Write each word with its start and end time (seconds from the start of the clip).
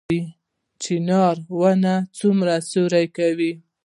چنار 0.83 1.35
ونه 1.59 1.95
څومره 2.19 2.53
سیوری 2.69 3.05
کوي؟ 3.17 3.51